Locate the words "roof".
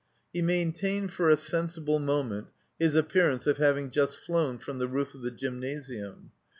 4.87-5.13